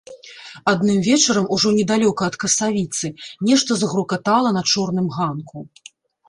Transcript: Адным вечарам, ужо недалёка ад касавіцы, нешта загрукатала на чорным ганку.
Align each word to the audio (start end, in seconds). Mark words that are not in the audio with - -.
Адным 0.71 0.97
вечарам, 1.07 1.45
ужо 1.55 1.73
недалёка 1.79 2.21
ад 2.31 2.35
касавіцы, 2.43 3.11
нешта 3.51 3.71
загрукатала 3.83 4.49
на 4.57 4.65
чорным 4.73 5.07
ганку. 5.21 5.57